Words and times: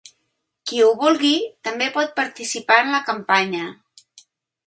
Qui 0.69 0.79
ho 0.85 0.87
vulgui, 1.01 1.33
també 1.67 1.89
pot 1.97 2.17
participar 2.21 2.79
en 2.85 2.91
la 2.97 3.03
campanya. 3.11 3.63